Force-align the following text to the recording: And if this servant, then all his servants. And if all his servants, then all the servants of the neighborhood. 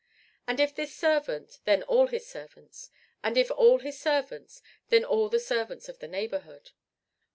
And 0.47 0.59
if 0.59 0.73
this 0.73 0.95
servant, 0.95 1.59
then 1.65 1.83
all 1.83 2.07
his 2.07 2.25
servants. 2.25 2.89
And 3.23 3.37
if 3.37 3.51
all 3.51 3.77
his 3.77 3.99
servants, 3.99 4.63
then 4.89 5.05
all 5.05 5.29
the 5.29 5.37
servants 5.39 5.87
of 5.89 5.99
the 5.99 6.07
neighborhood. 6.07 6.71